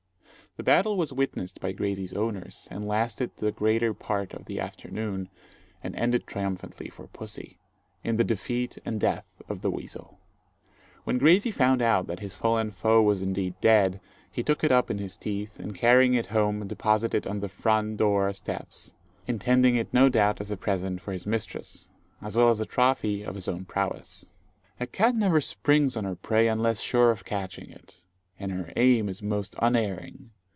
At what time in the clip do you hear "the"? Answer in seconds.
0.57-0.63, 3.37-3.53, 4.47-4.59, 8.17-8.25, 9.61-9.71, 17.39-17.47